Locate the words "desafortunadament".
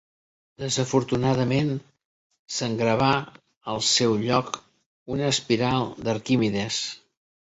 0.61-1.67